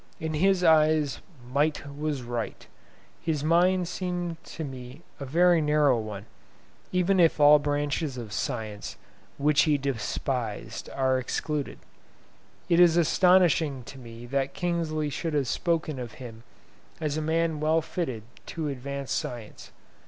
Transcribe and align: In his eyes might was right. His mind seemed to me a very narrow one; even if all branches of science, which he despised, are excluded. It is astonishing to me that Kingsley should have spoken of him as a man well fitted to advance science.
In 0.19 0.33
his 0.33 0.63
eyes 0.63 1.19
might 1.47 1.95
was 1.95 2.23
right. 2.23 2.65
His 3.21 3.43
mind 3.43 3.87
seemed 3.87 4.43
to 4.45 4.63
me 4.63 5.03
a 5.19 5.25
very 5.25 5.61
narrow 5.61 5.99
one; 5.99 6.25
even 6.91 7.19
if 7.19 7.39
all 7.39 7.59
branches 7.59 8.17
of 8.17 8.33
science, 8.33 8.97
which 9.37 9.65
he 9.69 9.77
despised, 9.77 10.89
are 10.95 11.19
excluded. 11.19 11.77
It 12.67 12.79
is 12.79 12.97
astonishing 12.97 13.83
to 13.83 13.99
me 13.99 14.25
that 14.25 14.55
Kingsley 14.55 15.11
should 15.11 15.35
have 15.35 15.47
spoken 15.47 15.99
of 15.99 16.13
him 16.13 16.41
as 16.99 17.15
a 17.15 17.21
man 17.21 17.59
well 17.59 17.83
fitted 17.83 18.23
to 18.47 18.69
advance 18.69 19.11
science. 19.11 19.69